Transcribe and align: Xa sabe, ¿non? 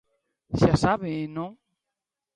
Xa 0.59 0.73
sabe, 0.83 1.09
¿non? 1.35 1.51